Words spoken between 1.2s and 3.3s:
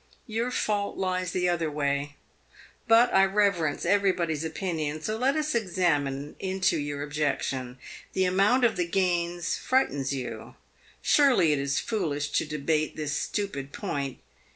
the other way. But I